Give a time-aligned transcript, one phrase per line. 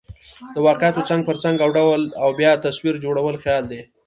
[0.55, 3.81] د واقعاتو څنګ پر څنګ اوډل او بیا تصویر جوړل خیال دئ.